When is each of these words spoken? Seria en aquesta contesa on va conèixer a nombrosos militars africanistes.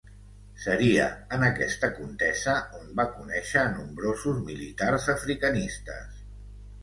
Seria 0.61 1.03
en 1.35 1.43
aquesta 1.47 1.89
contesa 1.97 2.55
on 2.79 2.89
va 3.01 3.05
conèixer 3.17 3.61
a 3.65 3.73
nombrosos 3.75 4.39
militars 4.49 5.07
africanistes. 5.15 6.25